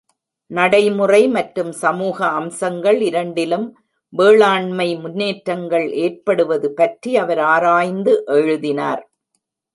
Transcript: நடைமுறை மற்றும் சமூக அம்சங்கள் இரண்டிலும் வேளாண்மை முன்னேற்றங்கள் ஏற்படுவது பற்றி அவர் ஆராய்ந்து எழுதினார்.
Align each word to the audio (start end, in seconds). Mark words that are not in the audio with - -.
நடைமுறை 0.51 1.19
மற்றும் 1.27 1.69
சமூக 1.81 2.17
அம்சங்கள் 2.39 2.97
இரண்டிலும் 3.01 3.67
வேளாண்மை 4.13 4.89
முன்னேற்றங்கள் 5.03 5.87
ஏற்படுவது 6.05 6.69
பற்றி 6.73 7.13
அவர் 7.17 7.43
ஆராய்ந்து 7.53 8.15
எழுதினார். 8.39 9.03